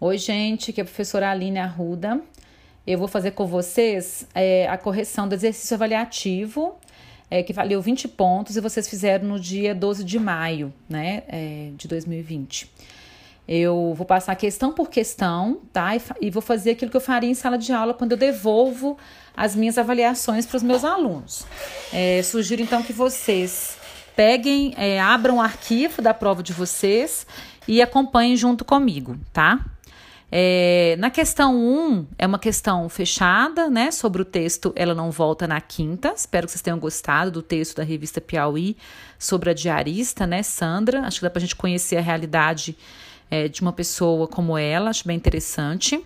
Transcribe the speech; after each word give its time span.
Oi, 0.00 0.18
gente, 0.18 0.72
aqui 0.72 0.80
é 0.80 0.82
a 0.82 0.84
professora 0.84 1.30
Aline 1.30 1.60
Arruda. 1.60 2.20
Eu 2.84 2.98
vou 2.98 3.06
fazer 3.06 3.30
com 3.30 3.46
vocês 3.46 4.26
é, 4.34 4.66
a 4.68 4.76
correção 4.76 5.28
do 5.28 5.36
exercício 5.36 5.72
avaliativo, 5.72 6.74
é, 7.30 7.44
que 7.44 7.52
valeu 7.52 7.80
20 7.80 8.08
pontos 8.08 8.56
e 8.56 8.60
vocês 8.60 8.88
fizeram 8.88 9.28
no 9.28 9.38
dia 9.38 9.72
12 9.72 10.02
de 10.02 10.18
maio, 10.18 10.74
né, 10.88 11.22
é, 11.28 11.70
de 11.76 11.86
2020. 11.86 12.68
Eu 13.46 13.94
vou 13.96 14.04
passar 14.04 14.34
questão 14.34 14.72
por 14.72 14.90
questão, 14.90 15.60
tá? 15.72 15.94
E, 15.94 16.00
e, 16.22 16.30
vou 16.30 16.42
fazer 16.42 16.72
aquilo 16.72 16.90
que 16.90 16.96
eu 16.96 17.00
faria 17.00 17.30
em 17.30 17.34
sala 17.34 17.56
de 17.56 17.72
aula 17.72 17.94
quando 17.94 18.12
eu 18.12 18.18
devolvo 18.18 18.98
as 19.36 19.54
minhas 19.54 19.78
avaliações 19.78 20.44
para 20.44 20.56
os 20.56 20.62
meus 20.64 20.82
alunos. 20.82 21.46
Sugiro 22.24 22.60
então 22.60 22.82
que 22.82 22.92
vocês 22.92 23.76
peguem, 24.16 24.74
abram 25.00 25.36
o 25.36 25.40
arquivo 25.40 26.02
da 26.02 26.12
prova 26.12 26.42
de 26.42 26.52
vocês 26.52 27.24
e 27.68 27.80
acompanhem 27.80 28.36
junto 28.36 28.64
comigo, 28.64 29.16
tá? 29.32 29.64
É, 30.30 30.96
na 30.98 31.10
questão 31.10 31.56
1, 31.56 32.06
é 32.18 32.26
uma 32.26 32.38
questão 32.38 32.88
fechada, 32.88 33.68
né? 33.70 33.90
Sobre 33.90 34.22
o 34.22 34.24
texto, 34.24 34.72
ela 34.74 34.94
não 34.94 35.10
volta 35.10 35.46
na 35.46 35.60
quinta. 35.60 36.12
Espero 36.16 36.46
que 36.46 36.52
vocês 36.52 36.62
tenham 36.62 36.78
gostado 36.78 37.30
do 37.30 37.42
texto 37.42 37.76
da 37.76 37.84
revista 37.84 38.20
Piauí 38.20 38.76
sobre 39.18 39.50
a 39.50 39.54
diarista, 39.54 40.26
né, 40.26 40.42
Sandra? 40.42 41.02
Acho 41.02 41.18
que 41.20 41.24
dá 41.24 41.30
pra 41.30 41.40
gente 41.40 41.54
conhecer 41.54 41.96
a 41.96 42.00
realidade 42.00 42.76
é, 43.30 43.48
de 43.48 43.60
uma 43.62 43.72
pessoa 43.72 44.26
como 44.26 44.58
ela, 44.58 44.90
acho 44.90 45.06
bem 45.06 45.16
interessante. 45.16 46.02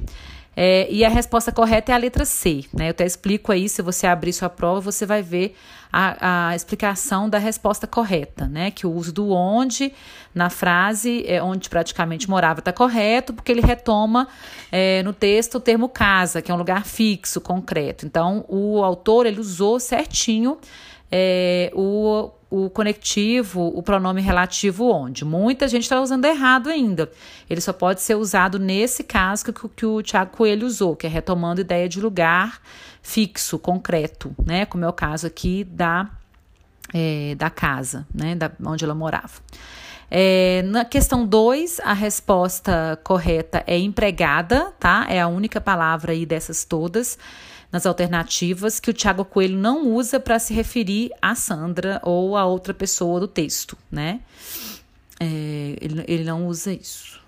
É, 0.60 0.88
e 0.90 1.04
a 1.04 1.08
resposta 1.08 1.52
correta 1.52 1.92
é 1.92 1.94
a 1.94 1.98
letra 1.98 2.24
C. 2.24 2.64
Né? 2.74 2.86
Eu 2.86 2.90
até 2.90 3.06
explico 3.06 3.52
aí, 3.52 3.68
se 3.68 3.80
você 3.80 4.08
abrir 4.08 4.32
sua 4.32 4.48
prova, 4.48 4.80
você 4.80 5.06
vai 5.06 5.22
ver 5.22 5.54
a, 5.92 6.48
a 6.48 6.56
explicação 6.56 7.30
da 7.30 7.38
resposta 7.38 7.86
correta, 7.86 8.48
né? 8.48 8.72
Que 8.72 8.84
o 8.84 8.90
uso 8.90 9.12
do 9.12 9.30
onde 9.30 9.92
na 10.34 10.50
frase 10.50 11.24
é, 11.28 11.40
onde 11.40 11.70
praticamente 11.70 12.28
morava 12.28 12.58
está 12.58 12.72
correto, 12.72 13.32
porque 13.32 13.52
ele 13.52 13.60
retoma 13.60 14.26
é, 14.72 15.00
no 15.04 15.12
texto 15.12 15.54
o 15.54 15.60
termo 15.60 15.88
casa, 15.88 16.42
que 16.42 16.50
é 16.50 16.54
um 16.54 16.58
lugar 16.58 16.84
fixo, 16.84 17.40
concreto. 17.40 18.04
Então, 18.04 18.44
o 18.48 18.82
autor 18.82 19.26
ele 19.26 19.38
usou 19.38 19.78
certinho 19.78 20.58
é, 21.08 21.70
o 21.72 22.30
o 22.50 22.70
conectivo, 22.70 23.72
o 23.74 23.82
pronome 23.82 24.20
relativo 24.20 24.90
onde. 24.90 25.24
Muita 25.24 25.68
gente 25.68 25.82
está 25.82 26.00
usando 26.00 26.24
errado 26.24 26.68
ainda. 26.68 27.10
Ele 27.48 27.60
só 27.60 27.72
pode 27.72 28.00
ser 28.00 28.14
usado 28.14 28.58
nesse 28.58 29.04
caso 29.04 29.44
que, 29.44 29.68
que 29.68 29.86
o 29.86 30.02
Tiago 30.02 30.36
Coelho 30.36 30.66
usou, 30.66 30.96
que 30.96 31.06
é 31.06 31.10
retomando 31.10 31.60
ideia 31.60 31.88
de 31.88 32.00
lugar 32.00 32.60
fixo, 33.02 33.58
concreto, 33.58 34.34
né? 34.44 34.66
Como 34.66 34.84
é 34.84 34.88
o 34.88 34.92
caso 34.92 35.26
aqui 35.26 35.64
da, 35.64 36.10
é, 36.92 37.34
da 37.34 37.50
casa, 37.50 38.06
né? 38.14 38.34
Da, 38.34 38.50
onde 38.64 38.84
ela 38.84 38.94
morava. 38.94 39.40
É, 40.10 40.62
na 40.64 40.86
questão 40.86 41.26
2, 41.26 41.80
a 41.80 41.92
resposta 41.92 42.98
correta 43.04 43.62
é 43.66 43.78
empregada, 43.78 44.72
tá? 44.80 45.06
É 45.08 45.20
a 45.20 45.28
única 45.28 45.60
palavra 45.60 46.12
aí 46.12 46.24
dessas 46.24 46.64
todas 46.64 47.18
nas 47.70 47.86
alternativas 47.86 48.80
que 48.80 48.90
o 48.90 48.92
Tiago 48.92 49.24
Coelho 49.24 49.56
não 49.56 49.88
usa 49.88 50.18
para 50.18 50.38
se 50.38 50.54
referir 50.54 51.10
a 51.20 51.34
Sandra 51.34 52.00
ou 52.02 52.36
a 52.36 52.44
outra 52.44 52.72
pessoa 52.72 53.20
do 53.20 53.28
texto, 53.28 53.76
né? 53.90 54.20
É, 55.20 55.76
ele, 55.80 56.04
ele 56.06 56.24
não 56.24 56.46
usa 56.46 56.72
isso. 56.72 57.20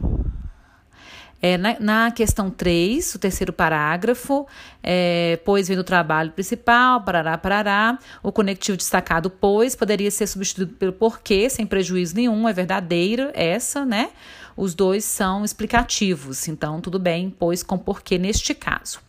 É, 1.43 1.57
na, 1.57 1.81
na, 1.81 2.11
questão 2.11 2.51
3, 2.51 3.15
o 3.15 3.19
terceiro 3.19 3.51
parágrafo, 3.51 4.47
é, 4.83 5.41
pois 5.43 5.69
vem 5.69 5.77
do 5.77 5.83
trabalho 5.83 6.31
principal, 6.33 7.03
parará, 7.03 7.39
parará, 7.39 7.99
o 8.23 8.31
conectivo 8.31 8.77
destacado 8.77 9.31
pois 9.31 9.75
poderia 9.75 10.11
ser 10.11 10.27
substituído 10.27 10.75
pelo 10.75 10.93
porquê, 10.93 11.49
sem 11.49 11.67
prejuízo 11.67 12.15
nenhum, 12.15 12.47
é 12.47 12.53
verdadeiro 12.53 13.31
essa, 13.33 13.87
né? 13.87 14.11
Os 14.55 14.75
dois 14.75 15.03
são 15.05 15.43
explicativos, 15.43 16.47
então 16.47 16.79
tudo 16.79 16.99
bem, 16.99 17.31
pois 17.31 17.63
com 17.63 17.79
porquê 17.79 18.19
neste 18.19 18.53
caso. 18.53 19.01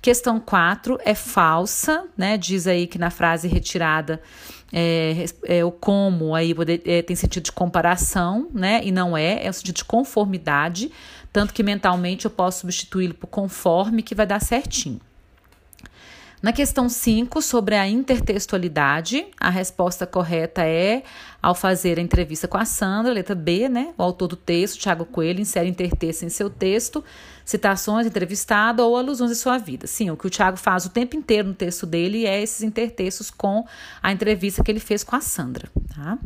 Questão 0.00 0.38
4 0.38 0.98
é 1.04 1.14
falsa, 1.14 2.06
né? 2.16 2.36
Diz 2.36 2.66
aí 2.66 2.86
que 2.86 2.98
na 2.98 3.10
frase 3.10 3.48
retirada 3.48 4.20
é, 4.72 5.24
é, 5.44 5.64
o 5.64 5.72
como 5.72 6.34
aí 6.34 6.54
é, 6.84 7.02
tem 7.02 7.16
sentido 7.16 7.44
de 7.44 7.52
comparação, 7.52 8.48
né? 8.52 8.80
E 8.84 8.92
não 8.92 9.16
é, 9.16 9.44
é 9.44 9.50
o 9.50 9.52
sentido 9.52 9.76
de 9.76 9.84
conformidade, 9.84 10.92
tanto 11.32 11.52
que 11.52 11.62
mentalmente 11.62 12.26
eu 12.26 12.30
posso 12.30 12.60
substituí-lo 12.60 13.14
por 13.14 13.26
conforme, 13.26 14.02
que 14.02 14.14
vai 14.14 14.26
dar 14.26 14.40
certinho. 14.40 15.00
Na 16.40 16.52
questão 16.52 16.88
5, 16.88 17.42
sobre 17.42 17.74
a 17.74 17.88
intertextualidade, 17.88 19.26
a 19.40 19.50
resposta 19.50 20.06
correta 20.06 20.62
é 20.62 21.02
ao 21.42 21.52
fazer 21.52 21.98
a 21.98 22.02
entrevista 22.02 22.46
com 22.46 22.56
a 22.56 22.64
Sandra, 22.64 23.12
letra 23.12 23.34
B, 23.34 23.68
né? 23.68 23.92
O 23.98 24.02
autor 24.04 24.28
do 24.28 24.36
texto, 24.36 24.78
Tiago 24.78 25.04
Coelho, 25.04 25.40
insere 25.40 25.68
intertexto 25.68 26.24
em 26.24 26.28
seu 26.28 26.48
texto, 26.48 27.04
citações, 27.44 28.06
entrevistado 28.06 28.84
ou 28.84 28.96
alusões 28.96 29.32
de 29.32 29.36
sua 29.36 29.58
vida. 29.58 29.88
Sim, 29.88 30.10
o 30.10 30.16
que 30.16 30.28
o 30.28 30.30
Tiago 30.30 30.56
faz 30.56 30.84
o 30.84 30.90
tempo 30.90 31.16
inteiro 31.16 31.48
no 31.48 31.54
texto 31.54 31.84
dele 31.84 32.24
é 32.24 32.40
esses 32.40 32.62
intertextos 32.62 33.30
com 33.30 33.66
a 34.00 34.12
entrevista 34.12 34.62
que 34.62 34.70
ele 34.70 34.80
fez 34.80 35.02
com 35.02 35.16
a 35.16 35.20
Sandra, 35.20 35.68
tá? 35.92 36.18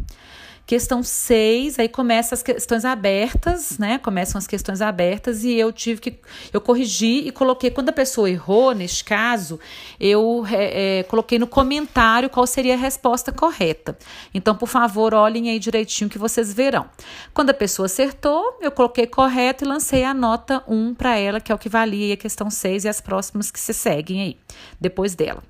Questão 0.65 1.03
6, 1.03 1.81
aí 1.81 1.89
começam 1.89 2.37
as 2.37 2.43
questões 2.43 2.85
abertas, 2.85 3.79
né? 3.79 3.99
Começam 3.99 4.39
as 4.39 4.47
questões 4.47 4.81
abertas 4.81 5.43
e 5.43 5.55
eu 5.55 5.73
tive 5.73 6.01
que. 6.01 6.19
Eu 6.53 6.61
corrigi 6.61 7.27
e 7.27 7.33
coloquei. 7.33 7.71
Quando 7.71 7.89
a 7.89 7.93
pessoa 7.93 8.31
errou, 8.31 8.73
neste 8.73 9.03
caso, 9.03 9.59
eu 9.99 10.47
é, 10.49 11.01
é, 11.01 11.03
coloquei 11.03 11.39
no 11.39 11.49
comentário 11.49 12.31
qual 12.31 12.47
seria 12.47 12.75
a 12.75 12.77
resposta 12.77 13.33
correta. 13.33 13.99
Então, 14.33 14.55
por 14.55 14.69
favor, 14.69 15.15
olhem 15.15 15.51
aí 15.51 15.59
direitinho 15.59 16.09
que 16.09 16.17
vocês 16.19 16.55
verão. 16.55 16.89
Quando 17.35 17.51
a 17.51 17.55
pessoa 17.55 17.87
acertou, 17.87 18.59
eu 18.61 18.71
coloquei 18.71 19.07
correto 19.07 19.65
e 19.65 19.69
lancei 19.69 20.05
a 20.05 20.15
nota 20.15 20.63
1 20.69 20.95
para 20.95 21.17
ela, 21.17 21.41
que 21.41 21.51
é 21.51 21.55
o 21.55 21.59
que 21.59 21.69
valia 21.69 22.15
a 22.15 22.17
questão 22.17 22.49
6 22.49 22.85
e 22.85 22.89
as 22.89 23.01
próximas 23.01 23.51
que 23.51 23.59
se 23.59 23.75
seguem 23.75 24.23
aí, 24.23 24.37
depois 24.81 25.17
dela. 25.17 25.43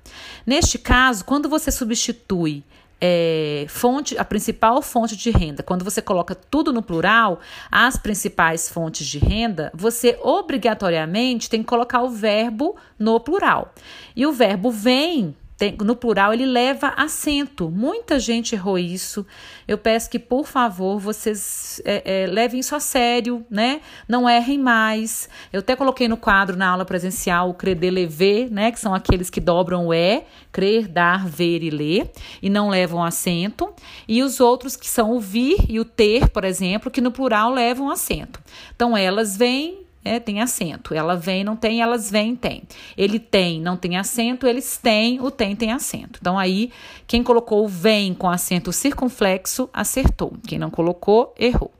Neste 0.45 0.79
caso, 0.79 1.23
quando 1.23 1.47
você 1.47 1.71
substitui 1.71 2.63
é, 3.05 3.65
fonte, 3.67 4.17
a 4.17 4.23
principal 4.23 4.81
fonte 4.81 5.17
de 5.17 5.29
renda, 5.29 5.61
quando 5.61 5.83
você 5.83 6.01
coloca 6.01 6.33
tudo 6.33 6.71
no 6.71 6.81
plural, 6.81 7.41
as 7.69 7.97
principais 7.97 8.69
fontes 8.69 9.05
de 9.05 9.19
renda, 9.19 9.69
você 9.75 10.17
obrigatoriamente 10.21 11.49
tem 11.49 11.59
que 11.59 11.67
colocar 11.67 12.01
o 12.01 12.09
verbo 12.09 12.77
no 12.97 13.19
plural. 13.19 13.73
E 14.15 14.25
o 14.25 14.31
verbo 14.31 14.71
vem 14.71 15.35
tem, 15.63 15.77
no 15.79 15.95
plural 15.95 16.33
ele 16.33 16.45
leva 16.45 16.89
acento. 16.97 17.71
Muita 17.71 18.19
gente 18.19 18.53
errou 18.53 18.77
isso. 18.77 19.25
Eu 19.65 19.77
peço 19.77 20.09
que, 20.09 20.19
por 20.19 20.45
favor, 20.45 20.99
vocês 20.99 21.81
é, 21.85 22.23
é, 22.23 22.27
levem 22.27 22.59
isso 22.59 22.75
a 22.75 22.81
sério, 22.81 23.45
né? 23.49 23.79
Não 24.05 24.29
errem 24.29 24.57
mais. 24.57 25.29
Eu 25.53 25.61
até 25.61 25.73
coloquei 25.73 26.09
no 26.09 26.17
quadro 26.17 26.57
na 26.57 26.67
aula 26.67 26.83
presencial 26.83 27.49
o 27.49 27.53
credê 27.53 27.89
lever, 27.89 28.51
né? 28.51 28.73
Que 28.73 28.79
são 28.79 28.93
aqueles 28.93 29.29
que 29.29 29.39
dobram 29.39 29.87
o 29.87 29.93
é, 29.93 30.25
crer, 30.51 30.85
dar, 30.85 31.25
ver 31.25 31.63
e 31.63 31.69
ler, 31.69 32.11
e 32.41 32.49
não 32.49 32.67
levam 32.67 33.01
acento. 33.01 33.73
E 34.05 34.21
os 34.21 34.41
outros 34.41 34.75
que 34.75 34.89
são 34.89 35.11
o 35.15 35.19
vir 35.19 35.63
e 35.69 35.79
o 35.79 35.85
ter, 35.85 36.27
por 36.27 36.43
exemplo, 36.43 36.91
que 36.91 36.99
no 36.99 37.11
plural 37.11 37.53
levam 37.53 37.89
acento. 37.89 38.37
Então, 38.75 38.97
elas 38.97 39.37
vêm 39.37 39.82
é, 40.03 40.19
tem 40.19 40.41
acento. 40.41 40.93
Ela 40.93 41.15
vem, 41.15 41.43
não 41.43 41.55
tem, 41.55 41.81
elas 41.81 42.09
vêm, 42.09 42.35
tem. 42.35 42.63
Ele 42.97 43.19
tem, 43.19 43.61
não 43.61 43.77
tem 43.77 43.97
acento, 43.97 44.47
eles 44.47 44.77
têm, 44.77 45.21
o 45.21 45.31
tem 45.31 45.55
tem 45.55 45.71
acento. 45.71 46.19
Então 46.21 46.37
aí, 46.37 46.71
quem 47.07 47.23
colocou 47.23 47.67
vem 47.67 48.13
com 48.13 48.29
acento 48.29 48.71
circunflexo, 48.71 49.69
acertou. 49.73 50.33
Quem 50.47 50.59
não 50.59 50.69
colocou, 50.69 51.33
errou. 51.37 51.71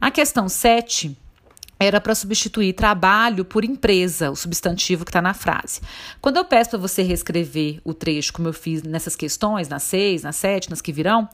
A 0.00 0.10
questão 0.10 0.48
7 0.48 1.16
era 1.84 2.00
para 2.00 2.14
substituir 2.14 2.72
trabalho 2.72 3.44
por 3.44 3.64
empresa, 3.64 4.30
o 4.30 4.36
substantivo 4.36 5.04
que 5.04 5.10
está 5.10 5.22
na 5.22 5.34
frase. 5.34 5.80
Quando 6.20 6.36
eu 6.36 6.44
peço 6.44 6.70
para 6.70 6.78
você 6.78 7.02
reescrever 7.02 7.80
o 7.84 7.92
trecho, 7.92 8.32
como 8.32 8.48
eu 8.48 8.52
fiz 8.52 8.82
nessas 8.82 9.14
questões, 9.14 9.68
nas 9.68 9.82
seis, 9.82 10.22
nas 10.22 10.36
sete, 10.36 10.70
nas 10.70 10.80
que 10.80 10.92
virão, 10.92 11.28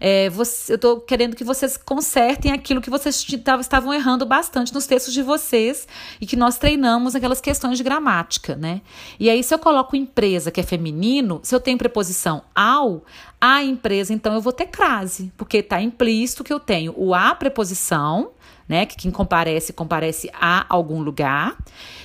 é, 0.00 0.30
você, 0.30 0.72
eu 0.72 0.76
estou 0.76 1.00
querendo 1.00 1.36
que 1.36 1.44
vocês 1.44 1.76
consertem 1.76 2.52
aquilo 2.52 2.80
que 2.80 2.90
vocês 2.90 3.26
estavam 3.60 3.92
errando 3.92 4.24
bastante 4.24 4.72
nos 4.72 4.86
textos 4.86 5.12
de 5.12 5.22
vocês 5.22 5.86
e 6.20 6.26
que 6.26 6.36
nós 6.36 6.58
treinamos 6.58 7.14
aquelas 7.14 7.40
questões 7.40 7.78
de 7.78 7.84
gramática, 7.84 8.54
né? 8.54 8.80
E 9.18 9.28
aí, 9.28 9.42
se 9.42 9.52
eu 9.54 9.58
coloco 9.58 9.96
empresa, 9.96 10.50
que 10.50 10.60
é 10.60 10.62
feminino, 10.62 11.40
se 11.42 11.54
eu 11.54 11.60
tenho 11.60 11.78
preposição 11.78 12.42
ao, 12.54 13.04
a 13.40 13.62
empresa, 13.62 14.12
então 14.12 14.34
eu 14.34 14.40
vou 14.40 14.52
ter 14.52 14.66
crase, 14.66 15.32
porque 15.36 15.58
está 15.58 15.80
implícito 15.80 16.42
que 16.42 16.52
eu 16.52 16.60
tenho 16.60 16.94
o 16.96 17.14
a 17.14 17.34
preposição 17.34 18.30
né? 18.68 18.86
Que 18.86 18.96
quem 18.96 19.10
comparece, 19.10 19.72
comparece 19.72 20.30
a 20.32 20.66
algum 20.68 21.00
lugar. 21.00 21.56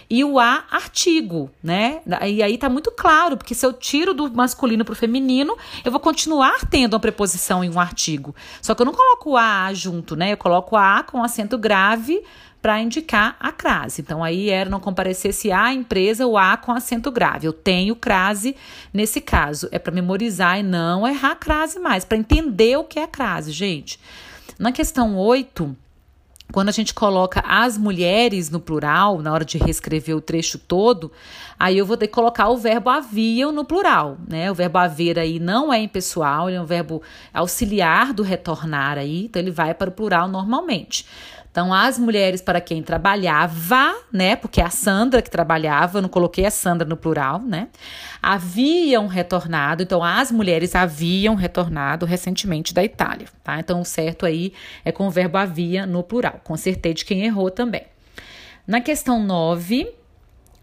E 0.09 0.23
o 0.23 0.39
a 0.39 0.65
artigo, 0.69 1.49
né? 1.63 2.01
E 2.27 2.43
aí 2.43 2.57
tá 2.57 2.69
muito 2.69 2.91
claro, 2.91 3.37
porque 3.37 3.55
se 3.55 3.65
eu 3.65 3.71
tiro 3.71 4.13
do 4.13 4.29
masculino 4.29 4.83
para 4.83 4.93
o 4.93 4.95
feminino, 4.95 5.57
eu 5.85 5.91
vou 5.91 6.01
continuar 6.01 6.65
tendo 6.69 6.93
uma 6.93 6.99
preposição 6.99 7.63
em 7.63 7.69
um 7.69 7.79
artigo. 7.79 8.35
Só 8.61 8.75
que 8.75 8.81
eu 8.81 8.85
não 8.85 8.93
coloco 8.93 9.37
a 9.37 9.73
junto, 9.73 10.15
né? 10.15 10.33
Eu 10.33 10.37
coloco 10.37 10.75
a 10.75 11.03
com 11.03 11.23
acento 11.23 11.57
grave 11.57 12.21
para 12.61 12.79
indicar 12.79 13.35
a 13.39 13.51
crase. 13.51 14.01
Então 14.01 14.23
aí 14.23 14.49
era 14.49 14.69
não 14.69 14.79
comparecesse 14.79 15.51
a 15.51 15.73
empresa 15.73 16.27
o 16.27 16.37
a 16.37 16.57
com 16.57 16.71
acento 16.71 17.09
grave. 17.09 17.47
Eu 17.47 17.53
tenho 17.53 17.95
crase 17.95 18.55
nesse 18.93 19.19
caso. 19.19 19.67
É 19.71 19.79
para 19.79 19.91
memorizar 19.91 20.59
e 20.59 20.63
não 20.63 21.07
errar 21.07 21.35
crase 21.35 21.79
mais, 21.79 22.05
para 22.05 22.17
entender 22.17 22.77
o 22.77 22.83
que 22.83 22.99
é 22.99 23.07
crase, 23.07 23.51
gente. 23.51 23.99
Na 24.59 24.71
questão 24.71 25.17
8, 25.17 25.75
quando 26.51 26.69
a 26.69 26.71
gente 26.71 26.93
coloca 26.93 27.41
as 27.47 27.77
mulheres 27.77 28.49
no 28.49 28.59
plural, 28.59 29.21
na 29.21 29.31
hora 29.31 29.45
de 29.45 29.57
reescrever 29.57 30.15
o 30.15 30.21
trecho 30.21 30.57
todo, 30.57 31.11
aí 31.59 31.77
eu 31.77 31.85
vou 31.85 31.97
ter 31.97 32.07
que 32.07 32.13
colocar 32.13 32.49
o 32.49 32.57
verbo 32.57 32.89
haviam 32.89 33.51
no 33.51 33.63
plural, 33.63 34.17
né? 34.27 34.51
O 34.51 34.55
verbo 34.55 34.77
haver 34.77 35.17
aí 35.17 35.39
não 35.39 35.71
é 35.71 35.79
impessoal, 35.79 36.49
ele 36.49 36.57
é 36.57 36.61
um 36.61 36.65
verbo 36.65 37.01
auxiliar 37.33 38.13
do 38.13 38.23
retornar 38.23 38.97
aí, 38.97 39.25
então 39.25 39.41
ele 39.41 39.51
vai 39.51 39.73
para 39.73 39.89
o 39.89 39.93
plural 39.93 40.27
normalmente. 40.27 41.05
Então, 41.51 41.73
as 41.73 41.99
mulheres 41.99 42.41
para 42.41 42.61
quem 42.61 42.81
trabalhava, 42.81 43.93
né? 44.11 44.37
Porque 44.37 44.61
é 44.61 44.63
a 44.63 44.69
Sandra 44.69 45.21
que 45.21 45.29
trabalhava, 45.29 45.97
eu 45.97 46.01
não 46.01 46.07
coloquei 46.07 46.45
a 46.45 46.51
Sandra 46.51 46.87
no 46.87 46.95
plural, 46.95 47.41
né? 47.41 47.67
Haviam 48.21 49.05
retornado, 49.07 49.83
então 49.83 50.01
as 50.01 50.31
mulheres 50.31 50.75
haviam 50.75 51.35
retornado 51.35 52.05
recentemente 52.05 52.73
da 52.73 52.81
Itália, 52.81 53.27
tá? 53.43 53.59
Então, 53.59 53.81
o 53.81 53.85
certo 53.85 54.25
aí 54.25 54.53
é 54.85 54.93
com 54.93 55.07
o 55.07 55.11
verbo 55.11 55.37
havia 55.37 55.85
no 55.85 56.01
plural. 56.03 56.39
Consertei 56.41 56.93
de 56.93 57.03
quem 57.03 57.25
errou 57.25 57.51
também. 57.51 57.83
Na 58.65 58.79
questão 58.79 59.21
9, 59.21 59.93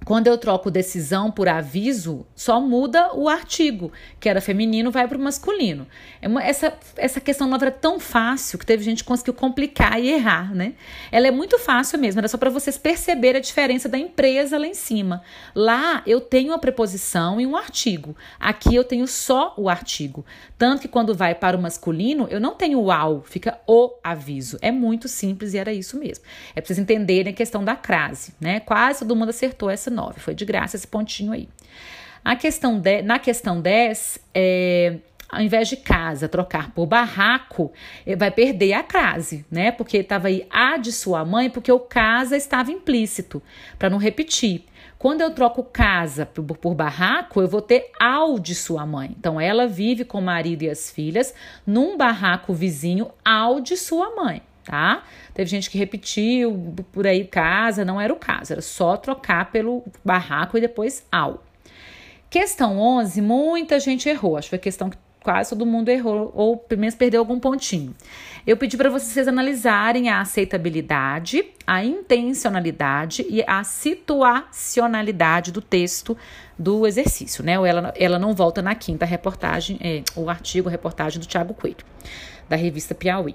quando 0.09 0.27
eu 0.27 0.39
troco 0.39 0.71
decisão 0.71 1.31
por 1.31 1.51
aviso, 1.51 2.25
só 2.35 2.59
muda 2.63 3.15
o 3.15 3.29
artigo, 3.29 3.93
que 4.19 4.27
era 4.27 4.41
feminino, 4.41 4.91
vai 4.91 5.07
para 5.07 5.19
o 5.19 5.21
masculino. 5.21 5.87
É 6.23 6.49
essa, 6.49 6.73
essa 6.97 7.21
questão 7.21 7.47
nova 7.47 7.67
era 7.67 7.71
tão 7.71 8.01
fácil 8.01 8.59
que 8.59 8.65
teve 8.65 8.83
gente 8.83 9.03
que 9.03 9.07
conseguiu 9.07 9.35
complicar 9.35 10.01
e 10.01 10.09
errar, 10.09 10.55
né? 10.55 10.73
Ela 11.13 11.27
é 11.27 11.31
muito 11.31 11.59
fácil 11.59 11.99
mesmo, 11.99 12.21
era 12.21 12.27
só 12.27 12.39
para 12.39 12.49
vocês 12.49 12.79
perceberem 12.79 13.39
a 13.39 13.43
diferença 13.43 13.87
da 13.87 13.99
empresa 13.99 14.57
lá 14.57 14.67
em 14.67 14.73
cima. 14.73 15.23
Lá 15.55 16.03
eu 16.07 16.23
tenho 16.23 16.55
a 16.55 16.59
preposição 16.59 17.39
e 17.39 17.47
um 17.47 17.55
artigo. 17.55 18.17
Aqui 18.41 18.75
eu 18.75 18.85
tenho 18.85 19.07
só 19.07 19.53
o 19.59 19.69
artigo. 19.69 20.25
Tanto 20.57 20.81
que 20.81 20.89
quando 20.89 21.15
vai 21.15 21.35
para 21.35 21.55
o 21.55 21.61
masculino, 21.61 22.27
eu 22.31 22.41
não 22.41 22.55
tenho 22.55 22.81
o 22.81 22.91
ao, 22.91 23.21
fica 23.25 23.61
o 23.67 23.93
aviso. 24.03 24.57
É 24.63 24.73
muito 24.73 25.07
simples 25.07 25.53
e 25.53 25.59
era 25.59 25.71
isso 25.71 25.99
mesmo. 25.99 26.25
É 26.57 26.63
para 26.63 26.69
vocês 26.69 26.79
entenderem 26.79 27.31
a 27.31 27.37
questão 27.37 27.63
da 27.63 27.77
crase, 27.77 28.33
né? 28.41 28.59
Quase 28.61 29.01
todo 29.01 29.15
mundo 29.15 29.29
acertou 29.29 29.69
essa 29.69 29.98
9. 29.99 30.21
Foi 30.21 30.35
de 30.35 30.45
graça 30.45 30.77
esse 30.77 30.87
pontinho 30.87 31.33
aí. 31.33 31.49
A 32.25 32.37
questão 32.37 32.79
de, 32.79 33.03
na 33.03 33.19
questão 33.19 33.61
10, 33.61 34.19
é, 34.35 34.97
ao 35.29 35.41
invés 35.41 35.69
de 35.69 35.77
casa 35.77 36.29
trocar 36.29 36.71
por 36.71 36.87
barraco, 36.87 37.73
eh, 38.07 38.17
vai 38.17 38.31
perder 38.31 38.73
a 38.73 38.83
crase, 38.83 39.45
né? 39.51 39.71
Porque 39.71 39.99
estava 39.99 40.29
aí 40.29 40.47
a 40.51 40.77
de 40.77 40.93
sua 40.93 41.25
mãe, 41.25 41.51
porque 41.51 41.71
o 41.71 41.81
casa 41.81 42.37
estava 42.37 42.71
implícito, 42.71 43.43
para 43.79 43.91
não 43.91 43.99
repetir. 43.99 44.65
Quando 44.99 45.21
eu 45.21 45.31
troco 45.31 45.63
casa 45.63 46.27
por, 46.27 46.43
por, 46.45 46.75
barraco, 46.75 47.41
eu 47.41 47.47
vou 47.47 47.63
ter 47.63 47.91
ao 48.01 48.39
de 48.39 48.55
sua 48.55 48.85
mãe. 48.85 49.15
Então, 49.17 49.41
ela 49.41 49.69
vive 49.69 50.05
com 50.05 50.19
o 50.19 50.23
marido 50.23 50.63
e 50.63 50.71
as 50.71 50.91
filhas 50.91 51.33
num 51.65 51.97
barraco 51.97 52.53
vizinho 52.53 53.11
ao 53.25 53.61
de 53.61 53.77
sua 53.77 54.17
mãe 54.17 54.43
tá? 54.69 55.03
Teve 55.33 55.49
gente 55.49 55.71
que 55.71 55.79
repetiu 55.79 56.75
por 56.93 57.07
aí 57.07 57.25
casa, 57.25 57.87
não 57.87 57.99
era 57.99 58.13
o 58.13 58.17
caso, 58.17 58.53
era 58.53 58.61
só 58.61 58.99
trocar 58.99 59.51
pelo 59.51 59.83
barraco 60.05 60.59
e 60.59 60.61
depois 60.61 61.07
ao. 61.11 61.43
Questão 62.29 62.79
11, 62.79 63.23
muita 63.23 63.81
gente 63.81 64.11
errou, 64.11 64.37
acho 64.37 64.49
que 64.49 64.51
foi 64.51 64.59
a 64.59 64.63
questão 64.63 64.91
que 64.91 64.99
quase 65.23 65.51
todo 65.51 65.65
mundo 65.65 65.89
errou 65.89 66.31
ou 66.35 66.59
pelo 66.59 66.83
menos 66.83 66.95
perdeu 66.95 67.21
algum 67.21 67.41
pontinho. 67.41 67.95
Eu 68.47 68.59
pedi 68.59 68.77
para 68.77 68.91
vocês 68.91 69.27
analisarem 69.27 70.11
a 70.11 70.21
aceitabilidade, 70.21 71.45
a 71.67 71.83
intencionalidade 71.83 73.25
e 73.29 73.43
a 73.47 73.65
situacionalidade 73.65 75.51
do 75.51 75.63
texto 75.63 76.17
do 76.59 76.87
exercício, 76.87 77.43
né? 77.43 77.55
Ela, 77.55 77.95
ela 77.97 78.19
não 78.19 78.35
volta 78.35 78.61
na 78.61 78.75
quinta 78.75 79.07
reportagem, 79.07 79.79
é, 79.81 80.03
o 80.15 80.29
artigo, 80.29 80.69
reportagem 80.69 81.19
do 81.19 81.27
Tiago 81.27 81.55
Coelho, 81.55 81.85
da 82.49 82.57
revista 82.57 82.95
Piauí. 82.95 83.35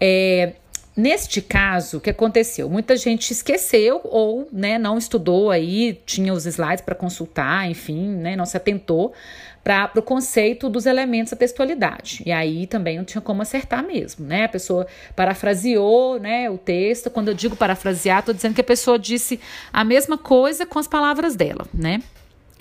É, 0.00 0.54
Neste 0.96 1.40
caso, 1.40 1.96
o 1.96 2.00
que 2.00 2.10
aconteceu? 2.10 2.68
Muita 2.68 2.96
gente 2.96 3.30
esqueceu 3.30 4.00
ou 4.04 4.48
né, 4.52 4.76
não 4.76 4.98
estudou 4.98 5.50
aí, 5.50 5.98
tinha 6.04 6.30
os 6.32 6.44
slides 6.44 6.84
para 6.84 6.94
consultar, 6.94 7.70
enfim, 7.70 8.08
né, 8.08 8.34
não 8.34 8.44
se 8.44 8.56
atentou 8.56 9.14
para 9.62 9.90
o 9.96 10.02
conceito 10.02 10.68
dos 10.68 10.86
elementos 10.86 11.30
da 11.30 11.36
textualidade. 11.36 12.22
E 12.26 12.32
aí 12.32 12.66
também 12.66 12.98
não 12.98 13.04
tinha 13.04 13.20
como 13.20 13.40
acertar 13.40 13.82
mesmo, 13.82 14.26
né? 14.26 14.44
A 14.44 14.48
pessoa 14.48 14.86
parafraseou 15.14 16.18
né, 16.18 16.50
o 16.50 16.58
texto. 16.58 17.10
Quando 17.10 17.28
eu 17.28 17.34
digo 17.34 17.54
parafrasear, 17.54 18.18
estou 18.18 18.34
dizendo 18.34 18.54
que 18.54 18.60
a 18.60 18.64
pessoa 18.64 18.98
disse 18.98 19.38
a 19.72 19.84
mesma 19.84 20.18
coisa 20.18 20.66
com 20.66 20.78
as 20.78 20.88
palavras 20.88 21.36
dela, 21.36 21.66
né? 21.72 22.00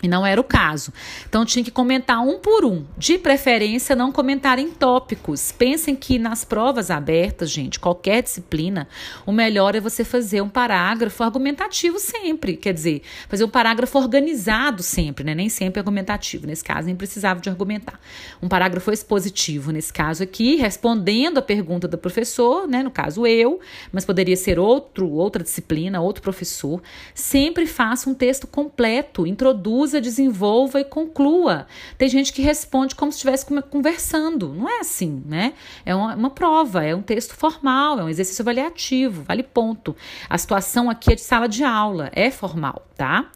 E 0.01 0.07
não 0.07 0.25
era 0.25 0.39
o 0.39 0.43
caso. 0.43 0.93
Então 1.27 1.43
tinha 1.43 1.63
que 1.63 1.71
comentar 1.71 2.21
um 2.21 2.39
por 2.39 2.63
um. 2.63 2.85
De 2.97 3.17
preferência, 3.17 3.95
não 3.95 4.11
comentar 4.11 4.57
em 4.57 4.69
tópicos. 4.69 5.51
Pensem 5.51 5.95
que 5.95 6.17
nas 6.17 6.45
provas 6.45 6.89
abertas, 6.89 7.51
gente, 7.51 7.79
qualquer 7.79 8.23
disciplina, 8.23 8.87
o 9.25 9.31
melhor 9.31 9.75
é 9.75 9.81
você 9.81 10.05
fazer 10.05 10.41
um 10.41 10.47
parágrafo 10.47 11.21
argumentativo 11.21 11.99
sempre. 11.99 12.55
Quer 12.55 12.73
dizer, 12.73 13.01
fazer 13.27 13.43
um 13.43 13.49
parágrafo 13.49 13.97
organizado 13.97 14.81
sempre, 14.81 15.25
né? 15.25 15.35
Nem 15.35 15.49
sempre 15.49 15.79
argumentativo. 15.79 16.47
Nesse 16.47 16.63
caso, 16.63 16.87
nem 16.87 16.95
precisava 16.95 17.41
de 17.41 17.49
argumentar. 17.49 17.99
Um 18.41 18.47
parágrafo 18.47 18.91
expositivo, 18.91 19.71
nesse 19.71 19.91
caso 19.91 20.23
aqui, 20.23 20.55
respondendo 20.55 21.39
a 21.39 21.41
pergunta 21.41 21.89
do 21.89 21.97
professor, 21.97 22.67
né? 22.67 22.81
No 22.81 22.91
caso, 22.91 23.27
eu, 23.27 23.59
mas 23.91 24.05
poderia 24.05 24.37
ser 24.37 24.59
outro, 24.59 25.09
outra 25.09 25.43
disciplina, 25.43 25.99
outro 25.99 26.21
professor. 26.21 26.81
Sempre 27.13 27.67
faça 27.67 28.09
um 28.09 28.13
texto 28.13 28.47
completo, 28.47 29.27
introduz 29.27 29.88
desenvolva 29.97 30.79
e 30.79 30.83
conclua. 30.83 31.67
Tem 31.97 32.07
gente 32.07 32.31
que 32.31 32.41
responde 32.41 32.95
como 32.95 33.11
se 33.11 33.17
estivesse 33.17 33.45
conversando. 33.69 34.53
Não 34.53 34.69
é 34.69 34.79
assim, 34.79 35.23
né? 35.25 35.53
É 35.85 35.95
uma, 35.95 36.15
uma 36.15 36.29
prova, 36.29 36.83
é 36.83 36.93
um 36.93 37.01
texto 37.01 37.33
formal, 37.33 37.99
é 37.99 38.03
um 38.03 38.09
exercício 38.09 38.41
avaliativo, 38.41 39.23
vale 39.23 39.43
ponto. 39.43 39.95
A 40.29 40.37
situação 40.37 40.89
aqui 40.89 41.13
é 41.13 41.15
de 41.15 41.21
sala 41.21 41.47
de 41.47 41.63
aula, 41.63 42.11
é 42.13 42.29
formal, 42.29 42.85
tá? 42.95 43.31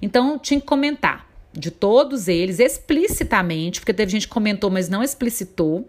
Então, 0.00 0.38
tinha 0.38 0.60
que 0.60 0.66
comentar 0.66 1.26
de 1.52 1.70
todos 1.70 2.28
eles 2.28 2.60
explicitamente, 2.60 3.80
porque 3.80 3.92
teve 3.92 4.12
gente 4.12 4.26
que 4.26 4.32
comentou, 4.32 4.70
mas 4.70 4.88
não 4.88 5.02
explicitou. 5.02 5.86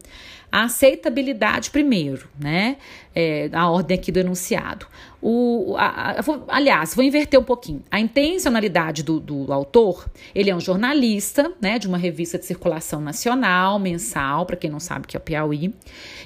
A 0.51 0.63
aceitabilidade 0.63 1.69
primeiro, 1.69 2.27
né? 2.39 2.77
É, 3.13 3.49
a 3.53 3.69
ordem 3.69 3.95
aqui 3.95 4.11
do 4.11 4.19
enunciado. 4.19 4.87
O, 5.21 5.75
a, 5.77 6.11
a, 6.11 6.23
aliás, 6.47 6.95
vou 6.95 7.03
inverter 7.03 7.37
um 7.39 7.43
pouquinho. 7.43 7.83
A 7.91 7.99
intencionalidade 7.99 9.03
do, 9.03 9.19
do 9.19 9.51
autor, 9.51 10.09
ele 10.33 10.49
é 10.49 10.55
um 10.55 10.61
jornalista, 10.61 11.51
né, 11.59 11.77
de 11.77 11.87
uma 11.87 11.97
revista 11.97 12.37
de 12.37 12.45
circulação 12.45 13.01
nacional, 13.01 13.77
mensal, 13.79 14.45
para 14.45 14.55
quem 14.55 14.69
não 14.69 14.79
sabe 14.79 15.07
que 15.07 15.17
é 15.17 15.19
o 15.19 15.21
Piauí, 15.21 15.73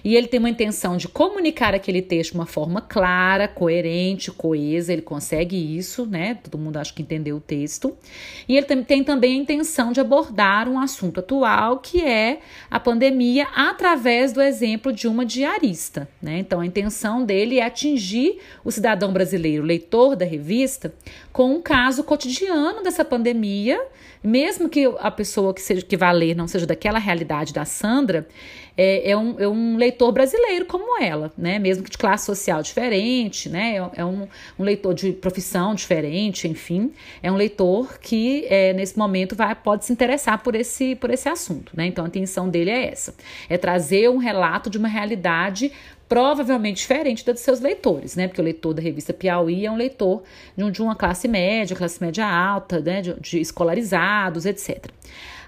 e 0.04 0.16
ele 0.16 0.28
tem 0.28 0.40
uma 0.40 0.50
intenção 0.50 0.96
de 0.96 1.08
comunicar 1.08 1.74
aquele 1.74 2.02
texto 2.02 2.34
de 2.34 2.38
uma 2.38 2.46
forma 2.46 2.82
clara, 2.82 3.48
coerente, 3.48 4.32
coesa, 4.32 4.94
ele 4.94 5.02
consegue 5.02 5.56
isso, 5.56 6.06
né, 6.06 6.36
todo 6.36 6.58
mundo 6.60 6.78
acho 6.78 6.94
que 6.94 7.02
entendeu 7.02 7.38
o 7.38 7.42
texto, 7.42 7.98
e 8.48 8.56
ele 8.56 8.66
tem, 8.66 8.84
tem 8.84 9.04
também 9.04 9.40
a 9.40 9.42
intenção 9.42 9.92
de 9.92 10.02
abordar 10.02 10.70
um 10.70 10.80
assunto 10.80 11.20
atual, 11.20 11.80
que 11.80 12.04
é 12.04 12.42
a 12.70 12.80
pandemia, 12.80 13.48
através 13.56 14.34
do 14.34 14.42
exemplo 14.42 14.94
de 14.94 15.08
uma 15.08 15.26
diarista, 15.26 16.08
né, 16.22 16.38
então 16.38 16.60
a 16.60 16.66
intenção 16.66 17.26
dele 17.26 17.60
é 17.60 17.66
atingir 17.66 18.38
o 18.64 18.72
cidadão 18.72 18.83
brasileiro, 19.12 19.64
leitor 19.64 20.16
da 20.16 20.26
revista, 20.26 20.94
com 21.32 21.56
um 21.56 21.62
caso 21.62 22.04
cotidiano 22.04 22.84
dessa 22.84 23.06
pandemia, 23.06 23.82
mesmo 24.24 24.70
que 24.70 24.86
a 25.00 25.12
pessoa 25.12 25.54
que, 25.54 25.62
seja, 25.62 25.82
que 25.82 25.98
vá 25.98 26.12
ler 26.12 26.36
não 26.36 26.48
seja 26.48 26.66
daquela 26.66 27.00
realidade 27.00 27.54
da 27.54 27.66
Sandra, 27.66 28.28
é, 28.76 29.12
é, 29.12 29.18
um, 29.18 29.40
é 29.40 29.48
um 29.48 29.78
leitor 29.78 30.12
brasileiro 30.12 30.66
como 30.66 31.00
ela, 31.00 31.32
né? 31.38 31.60
Mesmo 31.60 31.84
que 31.84 31.92
de 31.92 31.98
classe 31.98 32.26
social 32.26 32.62
diferente, 32.64 33.50
né? 33.50 33.76
É, 33.76 34.02
é 34.02 34.06
um, 34.06 34.28
um 34.58 34.64
leitor 34.64 34.94
de 34.94 35.12
profissão 35.12 35.76
diferente, 35.76 36.48
enfim, 36.48 36.92
é 37.22 37.32
um 37.32 37.36
leitor 37.36 38.00
que 38.00 38.46
é, 38.50 38.74
nesse 38.74 38.98
momento 38.98 39.36
vai, 39.36 39.54
pode 39.54 39.86
se 39.86 39.94
interessar 39.94 40.42
por 40.42 40.56
esse, 40.56 40.96
por 40.96 41.12
esse 41.12 41.30
assunto, 41.30 41.72
né? 41.76 41.86
Então 41.86 42.06
a 42.06 42.08
intenção 42.08 42.50
dele 42.50 42.72
é 42.72 42.88
essa: 42.92 43.14
é 43.48 43.58
trazer 43.58 44.10
um 44.10 44.18
relato 44.18 44.70
de 44.70 44.78
uma 44.78 44.88
realidade 44.88 45.72
provavelmente 46.08 46.78
diferente 46.78 47.26
da 47.26 47.32
dos 47.32 47.42
seus 47.42 47.60
leitores, 47.60 48.16
né? 48.16 48.28
Porque 48.28 48.42
o 48.42 48.44
leitor 48.44 48.74
da 48.74 48.82
revista 48.82 49.14
Piauí 49.14 49.66
é 49.66 49.72
um 49.72 49.76
leitor 49.76 50.24
de, 50.56 50.82
uma 50.82 50.96
classe 50.96 51.28
média, 51.28 51.76
classe 51.76 52.02
média 52.02 52.26
alta, 52.26 52.80
né? 52.80 53.02
de, 53.02 53.14
de 53.20 53.40
escolarizados, 53.40 54.46
etc. 54.46 54.86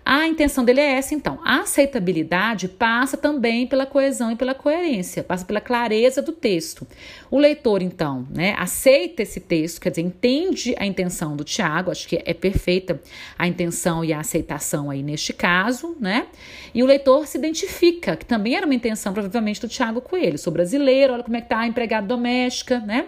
A 0.08 0.28
intenção 0.28 0.64
dele 0.64 0.82
é 0.82 0.92
essa, 0.92 1.16
então. 1.16 1.40
A 1.44 1.62
aceitabilidade 1.62 2.68
passa 2.68 3.18
também 3.18 3.66
pela 3.66 3.88
coesão 3.88 4.32
e 4.32 4.36
pela 4.36 4.54
coerência, 4.54 5.24
passa 5.24 5.44
pela 5.44 5.60
clareza 5.60 6.22
do 6.22 6.32
texto. 6.32 6.86
O 7.32 7.40
leitor, 7.40 7.82
então, 7.82 8.28
né, 8.30 8.54
aceita 8.60 9.24
esse 9.24 9.40
texto, 9.40 9.82
quer 9.82 9.90
dizer, 9.90 10.04
entende 10.04 10.76
a 10.78 10.86
intenção 10.86 11.36
do 11.36 11.44
Tiago, 11.44 11.90
acho 11.90 12.08
que 12.08 12.22
é 12.24 12.36
perfeita 12.36 13.02
a 13.36 13.48
intenção 13.48 14.06
e 14.06 14.14
a 14.14 14.20
aceitação 14.20 14.92
aí 14.92 15.02
neste 15.02 15.34
caso, 15.34 15.98
né? 16.00 16.28
E 16.72 16.84
o 16.84 16.86
leitor 16.86 17.26
se 17.26 17.40
identifica, 17.40 18.16
que 18.16 18.28
também 18.28 18.56
era 18.56 18.68
uma 18.68 18.76
intenção, 18.76 19.12
provavelmente, 19.12 19.60
do 19.60 19.68
Tiago 19.68 20.02
Coelho. 20.02 20.38
Sou 20.38 20.54
brasileiro, 20.54 21.14
olha 21.14 21.24
como 21.24 21.36
é 21.36 21.42
que 21.42 21.50
tá 21.50 21.62
a 21.62 21.68
empregada 21.68 22.06
doméstica, 22.06 22.80
né? 22.80 23.08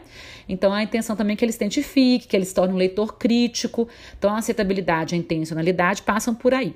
Então, 0.50 0.74
a 0.74 0.82
intenção 0.82 1.16
também 1.16 1.36
é 1.36 1.38
que 1.38 1.46
ele 1.46 1.52
se 1.52 1.60
identifique, 1.60 2.28
que 2.28 2.36
ele 2.36 2.46
se 2.46 2.56
torne 2.56 2.74
um 2.74 2.78
leitor 2.78 3.20
crítico. 3.20 3.88
Então, 4.18 4.34
a 4.34 4.40
aceitabilidade 4.40 5.14
e 5.14 5.16
a 5.16 5.20
intencionalidade 5.20 6.02
passam 6.02 6.34
por 6.34 6.56
aí. 6.56 6.76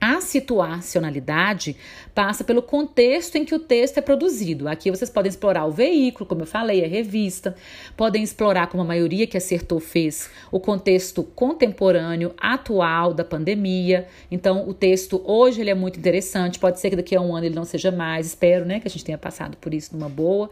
A 0.00 0.20
situacionalidade 0.20 1.74
passa 2.14 2.44
pelo 2.44 2.62
contexto 2.62 3.34
em 3.34 3.44
que 3.44 3.54
o 3.54 3.58
texto 3.58 3.98
é 3.98 4.00
produzido. 4.00 4.68
Aqui 4.68 4.92
vocês 4.92 5.10
podem 5.10 5.28
explorar 5.28 5.66
o 5.66 5.72
veículo, 5.72 6.24
como 6.24 6.42
eu 6.42 6.46
falei, 6.46 6.84
a 6.84 6.88
revista, 6.88 7.56
podem 7.96 8.22
explorar, 8.22 8.68
como 8.68 8.82
a 8.82 8.86
maioria 8.86 9.26
que 9.26 9.36
acertou 9.36 9.80
fez, 9.80 10.30
o 10.52 10.60
contexto 10.60 11.24
contemporâneo, 11.24 12.32
atual 12.38 13.12
da 13.12 13.24
pandemia. 13.24 14.06
Então, 14.30 14.68
o 14.68 14.72
texto 14.72 15.20
hoje 15.24 15.60
ele 15.60 15.70
é 15.70 15.74
muito 15.74 15.98
interessante, 15.98 16.60
pode 16.60 16.78
ser 16.78 16.90
que 16.90 16.96
daqui 16.96 17.16
a 17.16 17.20
um 17.20 17.34
ano 17.34 17.46
ele 17.46 17.56
não 17.56 17.64
seja 17.64 17.90
mais, 17.90 18.28
espero 18.28 18.64
né, 18.64 18.78
que 18.78 18.86
a 18.86 18.90
gente 18.90 19.04
tenha 19.04 19.18
passado 19.18 19.56
por 19.56 19.74
isso 19.74 19.96
numa 19.96 20.08
boa. 20.08 20.48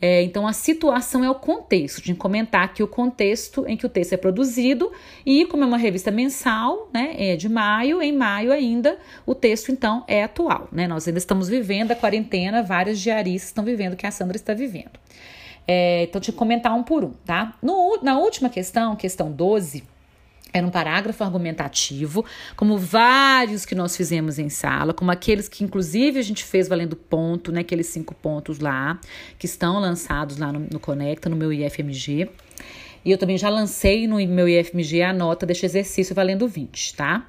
É, 0.00 0.22
então, 0.22 0.46
a 0.46 0.52
situação 0.52 1.24
é 1.24 1.30
o 1.30 1.34
contexto. 1.34 2.02
De 2.02 2.14
comentar 2.14 2.64
aqui 2.64 2.82
o 2.82 2.88
contexto 2.88 3.64
em 3.66 3.76
que 3.76 3.84
o 3.84 3.88
texto 3.88 4.12
é 4.12 4.16
produzido 4.16 4.92
e, 5.26 5.44
como 5.46 5.64
é 5.64 5.66
uma 5.66 5.76
revista 5.76 6.10
mensal, 6.10 6.88
né, 6.92 7.14
é 7.18 7.36
de 7.36 7.48
maio, 7.48 8.00
em 8.00 8.12
maio 8.12 8.52
ainda 8.52 8.98
o 9.26 9.34
texto 9.34 9.72
então 9.72 10.04
é 10.06 10.22
atual. 10.22 10.68
Né? 10.70 10.86
Nós 10.86 11.06
ainda 11.06 11.18
estamos 11.18 11.48
vivendo 11.48 11.90
a 11.90 11.96
quarentena, 11.96 12.62
vários 12.62 13.00
diaristas 13.00 13.48
estão 13.48 13.64
vivendo 13.64 13.94
o 13.94 13.96
que 13.96 14.06
a 14.06 14.10
Sandra 14.10 14.36
está 14.36 14.54
vivendo. 14.54 14.98
É, 15.66 16.04
então, 16.04 16.20
te 16.20 16.32
comentar 16.32 16.74
um 16.74 16.82
por 16.82 17.04
um, 17.04 17.12
tá? 17.26 17.54
No, 17.60 17.98
na 18.02 18.18
última 18.18 18.48
questão, 18.48 18.96
questão 18.96 19.30
12 19.30 19.84
era 20.52 20.66
um 20.66 20.70
parágrafo 20.70 21.22
argumentativo, 21.22 22.24
como 22.56 22.78
vários 22.78 23.64
que 23.64 23.74
nós 23.74 23.96
fizemos 23.96 24.38
em 24.38 24.48
sala, 24.48 24.94
como 24.94 25.10
aqueles 25.10 25.48
que 25.48 25.62
inclusive 25.62 26.18
a 26.18 26.22
gente 26.22 26.44
fez 26.44 26.68
valendo 26.68 26.96
ponto, 26.96 27.52
né, 27.52 27.60
aqueles 27.60 27.86
cinco 27.86 28.14
pontos 28.14 28.58
lá, 28.58 28.98
que 29.38 29.46
estão 29.46 29.78
lançados 29.78 30.38
lá 30.38 30.52
no, 30.52 30.60
no 30.60 30.80
Conecta, 30.80 31.28
no 31.28 31.36
meu 31.36 31.52
IFMG. 31.52 32.30
E 33.04 33.10
eu 33.10 33.18
também 33.18 33.38
já 33.38 33.48
lancei 33.48 34.06
no 34.06 34.16
meu 34.26 34.48
IFMG 34.48 35.02
a 35.02 35.12
nota 35.12 35.46
deste 35.46 35.64
exercício 35.64 36.14
valendo 36.14 36.48
20, 36.48 36.94
tá? 36.96 37.26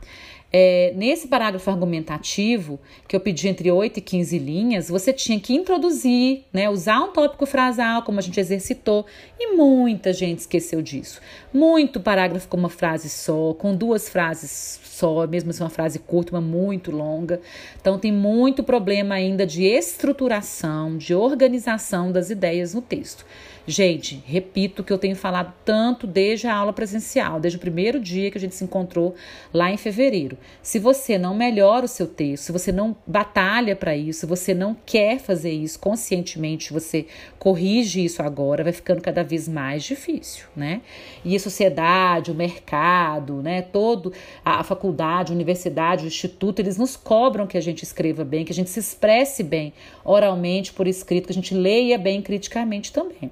É, 0.52 0.94
nesse 0.96 1.28
parágrafo 1.28 1.70
argumentativo, 1.70 2.80
que 3.08 3.16
eu 3.16 3.20
pedi 3.20 3.48
entre 3.48 3.72
8 3.72 3.98
e 3.98 4.02
15 4.02 4.40
linhas, 4.40 4.90
você 4.90 5.14
tinha 5.14 5.40
que 5.40 5.54
introduzir, 5.54 6.44
né, 6.52 6.68
usar 6.68 7.02
um 7.02 7.14
tópico 7.14 7.46
frasal, 7.46 8.02
como 8.02 8.18
a 8.18 8.22
gente 8.22 8.40
exercitou, 8.40 9.06
e 9.40 9.56
muita 9.56 10.12
gente 10.12 10.40
esqueceu 10.40 10.82
disso. 10.82 11.22
Muito 11.54 12.00
parágrafo 12.00 12.48
com 12.48 12.58
uma 12.58 12.70
frase 12.70 13.10
só, 13.10 13.54
com 13.54 13.76
duas 13.76 14.10
frases 14.10 14.80
só, 14.84 15.28
mesmo 15.28 15.52
assim 15.52 15.62
uma 15.62 15.70
frase 15.70 16.00
curta, 16.00 16.34
uma 16.34 16.42
muito 16.42 16.90
longa. 16.90 17.40
Então 17.80 18.00
tem 18.00 18.12
muito 18.12 18.64
problema 18.64 19.16
ainda 19.16 19.46
de 19.46 19.64
estruturação, 19.64 20.98
de 20.98 21.14
organização 21.14 22.12
das 22.12 22.30
ideias 22.32 22.74
no 22.74 22.82
texto. 22.82 23.26
Gente, 23.70 24.24
repito 24.26 24.84
que 24.84 24.92
eu 24.92 24.98
tenho 24.98 25.16
falado 25.16 25.54
tanto 25.64 26.08
desde 26.08 26.48
a 26.48 26.56
aula 26.56 26.74
presencial, 26.74 27.40
desde 27.40 27.58
o 27.58 27.60
primeiro 27.62 28.00
dia 28.00 28.32
que 28.32 28.38
a 28.40 28.42
gente 28.42 28.56
se 28.56 28.64
encontrou 28.64 29.14
lá 29.54 29.72
em 29.72 29.78
fevereiro. 29.78 30.40
Se 30.64 30.80
você 30.80 31.20
não 31.20 31.36
melhora 31.36 31.86
o 31.86 31.88
seu 31.88 32.08
texto, 32.08 32.46
se 32.46 32.52
você 32.52 32.72
não 32.72 32.96
batalha 33.06 33.76
para 33.76 33.96
isso, 33.96 34.22
se 34.22 34.26
você 34.26 34.56
não 34.56 34.76
quer 34.88 35.20
fazer 35.20 35.52
isso 35.52 35.78
conscientemente, 35.80 36.74
você 36.74 37.06
corrige 37.38 38.04
isso 38.04 38.24
agora, 38.24 38.64
vai 38.64 38.74
ficando 38.74 39.04
cada 39.04 39.24
vez 39.24 39.48
mais 39.48 39.84
difícil, 39.84 40.48
né? 40.56 40.82
E 41.24 41.36
a 41.36 41.40
sociedade, 41.40 42.32
o 42.32 42.34
mercado, 42.34 43.36
né, 43.44 43.62
todo 43.62 44.12
a, 44.44 44.62
a 44.62 44.64
faculdade, 44.64 45.32
a 45.32 45.36
universidade, 45.36 46.06
o 46.06 46.08
instituto, 46.08 46.60
eles 46.60 46.76
nos 46.76 46.98
cobram 46.98 47.46
que 47.46 47.56
a 47.56 47.62
gente 47.62 47.84
escreva 47.84 48.24
bem, 48.26 48.44
que 48.44 48.52
a 48.52 48.56
gente 48.56 48.72
se 48.72 48.80
expresse 48.80 49.44
bem 49.44 49.74
oralmente, 50.04 50.74
por 50.74 50.88
escrito, 50.88 51.28
que 51.28 51.34
a 51.34 51.36
gente 51.36 51.54
leia 51.54 52.00
bem 52.00 52.20
criticamente 52.20 52.92
também. 52.92 53.30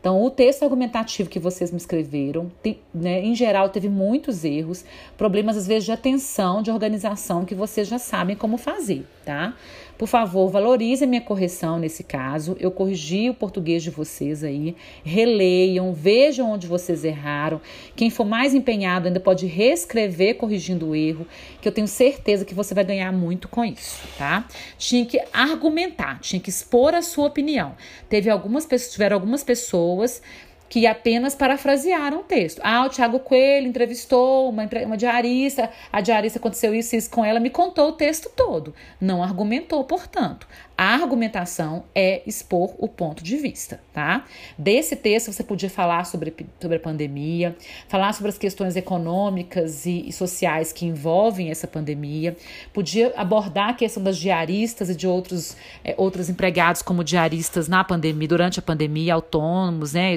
Então, 0.00 0.22
o 0.22 0.30
texto 0.30 0.62
argumentativo 0.62 1.28
que 1.28 1.38
vocês 1.38 1.70
me 1.70 1.76
escreveram, 1.76 2.50
tem, 2.62 2.78
né, 2.94 3.20
em 3.20 3.34
geral, 3.34 3.68
teve 3.68 3.88
muitos 3.88 4.44
erros, 4.44 4.84
problemas 5.16 5.56
às 5.56 5.66
vezes 5.66 5.84
de 5.84 5.92
atenção, 5.92 6.62
de 6.62 6.70
organização, 6.70 7.44
que 7.44 7.54
vocês 7.54 7.88
já 7.88 7.98
sabem 7.98 8.36
como 8.36 8.56
fazer, 8.56 9.04
tá? 9.24 9.54
Por 9.98 10.06
favor, 10.06 10.48
valorize 10.48 11.02
a 11.02 11.06
minha 11.08 11.20
correção 11.20 11.76
nesse 11.76 12.04
caso. 12.04 12.56
Eu 12.60 12.70
corrigi 12.70 13.28
o 13.28 13.34
português 13.34 13.82
de 13.82 13.90
vocês 13.90 14.44
aí. 14.44 14.76
Releiam, 15.02 15.92
vejam 15.92 16.52
onde 16.52 16.68
vocês 16.68 17.04
erraram. 17.04 17.60
Quem 17.96 18.08
for 18.08 18.24
mais 18.24 18.54
empenhado 18.54 19.08
ainda 19.08 19.18
pode 19.18 19.44
reescrever 19.46 20.36
corrigindo 20.36 20.90
o 20.90 20.94
erro, 20.94 21.26
que 21.60 21.66
eu 21.66 21.72
tenho 21.72 21.88
certeza 21.88 22.44
que 22.44 22.54
você 22.54 22.74
vai 22.74 22.84
ganhar 22.84 23.12
muito 23.12 23.48
com 23.48 23.64
isso, 23.64 24.00
tá? 24.16 24.46
Tinha 24.78 25.04
que 25.04 25.20
argumentar, 25.32 26.20
tinha 26.20 26.40
que 26.40 26.48
expor 26.48 26.94
a 26.94 27.02
sua 27.02 27.26
opinião. 27.26 27.74
Teve 28.08 28.30
algumas 28.30 28.64
pessoas, 28.64 28.92
tiveram 28.92 29.16
algumas 29.16 29.42
pessoas 29.42 30.22
que 30.68 30.86
apenas 30.86 31.34
parafrasearam 31.34 32.20
o 32.20 32.24
texto. 32.24 32.60
Ah, 32.62 32.84
o 32.84 32.88
Tiago 32.88 33.18
Coelho 33.20 33.66
entrevistou 33.66 34.48
uma, 34.48 34.68
uma 34.84 34.96
diarista, 34.96 35.70
a 35.92 36.00
diarista 36.00 36.38
aconteceu 36.38 36.74
isso 36.74 36.94
e 36.94 36.98
isso 36.98 37.10
com 37.10 37.24
ela, 37.24 37.40
me 37.40 37.50
contou 37.50 37.88
o 37.88 37.92
texto 37.92 38.30
todo. 38.34 38.74
Não 39.00 39.22
argumentou, 39.22 39.82
portanto. 39.84 40.46
A 40.80 40.94
argumentação 40.94 41.82
é 41.92 42.22
expor 42.24 42.72
o 42.78 42.86
ponto 42.86 43.20
de 43.24 43.36
vista, 43.36 43.80
tá? 43.92 44.24
Desse 44.56 44.94
texto 44.94 45.32
você 45.32 45.42
podia 45.42 45.68
falar 45.68 46.04
sobre, 46.04 46.32
sobre 46.60 46.76
a 46.76 46.80
pandemia, 46.80 47.56
falar 47.88 48.12
sobre 48.12 48.28
as 48.28 48.38
questões 48.38 48.76
econômicas 48.76 49.86
e, 49.86 50.08
e 50.08 50.12
sociais 50.12 50.72
que 50.72 50.86
envolvem 50.86 51.50
essa 51.50 51.66
pandemia, 51.66 52.36
podia 52.72 53.12
abordar 53.16 53.70
a 53.70 53.74
questão 53.74 54.00
das 54.00 54.16
diaristas 54.16 54.88
e 54.88 54.94
de 54.94 55.04
outros, 55.04 55.56
é, 55.82 55.96
outros 55.96 56.30
empregados 56.30 56.80
como 56.80 57.02
diaristas 57.02 57.66
na 57.66 57.82
pandemia, 57.82 58.28
durante 58.28 58.60
a 58.60 58.62
pandemia, 58.62 59.14
autônomos, 59.14 59.94
né, 59.94 60.16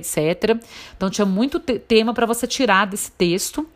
Então 0.96 1.10
tinha 1.10 1.26
muito 1.26 1.60
te 1.60 1.80
tema 1.80 2.14
para 2.14 2.26
você 2.26 2.48
tirar 2.48 2.88
desse 2.88 3.12
texto 3.12 3.68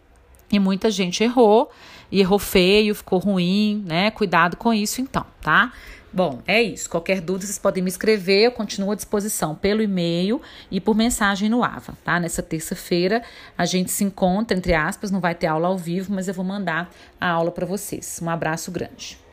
e 0.52 0.60
muita 0.60 0.90
gente 0.90 1.24
errou 1.24 1.72
e 2.12 2.20
errou 2.20 2.40
feio, 2.40 2.94
ficou 2.96 3.20
ruim, 3.20 3.84
né? 3.86 4.12
Cuidado 4.12 4.58
com 4.58 4.74
isso 4.74 5.02
então, 5.02 5.26
tá? 5.42 5.74
Bom, 6.16 6.42
é 6.48 6.64
isso. 6.64 6.90
Qualquer 6.90 7.20
dúvida, 7.20 7.46
vocês 7.46 7.60
podem 7.60 7.84
me 7.84 7.90
escrever. 7.90 8.46
Eu 8.46 8.52
continuo 8.54 8.92
à 8.92 8.96
disposição 8.96 9.54
pelo 9.54 9.82
e-mail 9.82 10.42
e 10.72 10.80
por 10.80 10.96
mensagem 10.96 11.50
no 11.50 11.62
AVA, 11.62 11.94
tá? 12.06 12.20
Nessa 12.22 12.42
terça-feira 12.42 13.22
a 13.58 13.66
gente 13.66 13.92
se 13.92 14.06
encontra, 14.06 14.58
entre 14.58 14.74
aspas, 14.74 15.12
não 15.12 15.20
vai 15.20 15.36
ter 15.36 15.48
aula 15.48 15.68
ao 15.68 15.78
vivo, 15.78 16.14
mas 16.14 16.30
eu 16.30 16.34
vou 16.34 16.46
mandar 16.46 16.90
a 17.20 17.30
aula 17.30 17.52
para 17.52 17.66
vocês. 17.66 18.20
Um 18.24 18.30
abraço 18.30 18.72
grande. 18.72 19.25